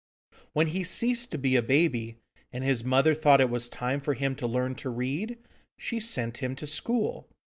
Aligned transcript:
When 0.53 0.65
he 0.65 0.83
ceased 0.83 1.29
to 1.29 1.37
be 1.37 1.55
a 1.55 1.61
baby, 1.61 2.17
and 2.51 2.63
his 2.63 2.83
mother 2.83 3.13
thought 3.13 3.39
it 3.39 3.51
was 3.51 3.69
time 3.69 3.99
for 3.99 4.15
him 4.15 4.33
to 4.37 4.47
learn 4.47 4.73
to 4.77 4.89
read, 4.89 5.37
she 5.77 5.99
sent 5.99 6.37
him 6.39 6.55
to 6.55 6.65
school. 6.65 7.29